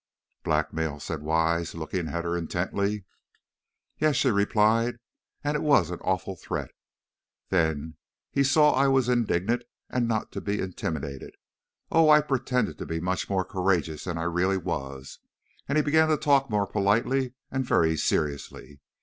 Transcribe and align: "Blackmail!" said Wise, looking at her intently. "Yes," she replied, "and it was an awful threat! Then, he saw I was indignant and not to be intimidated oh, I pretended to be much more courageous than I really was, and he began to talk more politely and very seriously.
"Blackmail!" 0.43 0.99
said 0.99 1.21
Wise, 1.21 1.75
looking 1.75 2.07
at 2.07 2.23
her 2.23 2.35
intently. 2.35 3.05
"Yes," 3.99 4.15
she 4.15 4.31
replied, 4.31 4.95
"and 5.43 5.55
it 5.55 5.61
was 5.61 5.91
an 5.91 5.99
awful 5.99 6.35
threat! 6.35 6.71
Then, 7.49 7.97
he 8.31 8.43
saw 8.43 8.71
I 8.71 8.87
was 8.87 9.07
indignant 9.07 9.61
and 9.91 10.07
not 10.07 10.31
to 10.31 10.41
be 10.41 10.59
intimidated 10.59 11.35
oh, 11.91 12.09
I 12.09 12.21
pretended 12.21 12.79
to 12.79 12.85
be 12.87 12.99
much 12.99 13.29
more 13.29 13.45
courageous 13.45 14.05
than 14.05 14.17
I 14.17 14.23
really 14.23 14.57
was, 14.57 15.19
and 15.69 15.77
he 15.77 15.83
began 15.83 16.07
to 16.07 16.17
talk 16.17 16.49
more 16.49 16.65
politely 16.65 17.35
and 17.51 17.63
very 17.63 17.95
seriously. 17.95 18.81